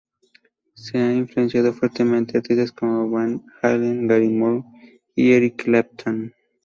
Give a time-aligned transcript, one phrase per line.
[0.73, 4.63] Se ha influenciado fuertemente artistas como Van Halen, Gary Moore
[5.15, 6.33] y Eric Clapton.